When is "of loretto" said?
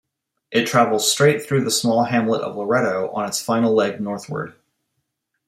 2.41-3.11